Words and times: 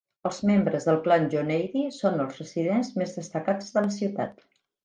Els 0.27 0.37
membres 0.49 0.87
del 0.87 0.97
clan 1.07 1.27
Joneidi 1.33 1.83
són 1.99 2.25
els 2.25 2.41
residents 2.43 2.93
més 3.03 3.17
destacats 3.21 3.73
de 3.77 3.89
la 3.89 3.97
ciutat. 4.03 4.47